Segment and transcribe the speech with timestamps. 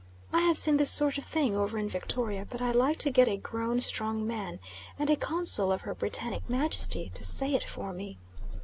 [0.33, 3.27] I have seen this sort of thing over in Victoria, but I like to get
[3.27, 4.59] a grown, strong man,
[4.97, 8.17] and a Consul of Her Britannic Majesty, to say it for me.